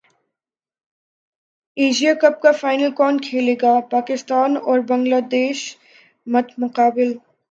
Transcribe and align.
Asia 1.77 2.13
cup 2.21 2.41
کا 2.41 2.51
final 2.51 2.91
کون 2.91 3.19
کھیلے 3.21 3.55
گا 3.61 3.73
پاکستان 3.91 4.57
اور 4.57 4.79
بنگلہ 4.89 5.19
دیش 5.31 5.59
مدمقابل 6.27 7.13